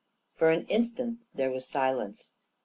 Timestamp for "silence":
1.69-2.33